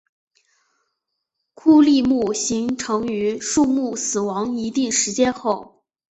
[1.53, 5.83] 枯立木形成于树木死亡一定时间后。